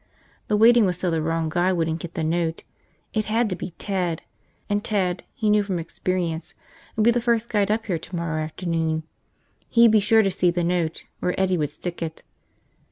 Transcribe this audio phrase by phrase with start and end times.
[0.47, 2.63] The waiting was so the wrong guy wouldn't get the note.
[3.13, 4.23] It had to be Ted.
[4.67, 6.55] And Ted, he knew from experience,
[6.95, 9.03] would be the first guide up here tomorrow afternoon.
[9.69, 12.23] He'd be sure to see the note, where Eddie would stick it.